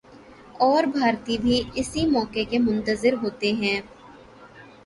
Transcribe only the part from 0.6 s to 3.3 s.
اور بھارتی بھی اسی موقع کے منتظر